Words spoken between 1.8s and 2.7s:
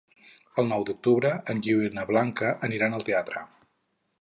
i na Blanca